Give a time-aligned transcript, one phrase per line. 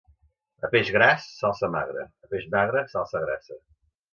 [0.67, 3.63] A peix gras, salsa magra; a peix magre, salsa grassa.